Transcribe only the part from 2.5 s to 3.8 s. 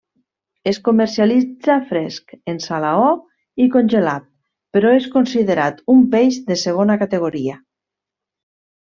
en salaó i